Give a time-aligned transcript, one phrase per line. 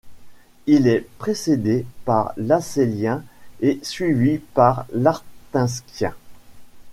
[0.65, 3.23] Il est précédé par l'Assélien
[3.59, 6.15] et suivi par l'Artinskien.